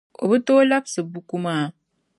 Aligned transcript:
O 0.21 0.23
be 0.29 0.37
tooi 0.45 0.65
labsi 0.71 0.99
buku 1.11 1.35
maa. 1.45 1.65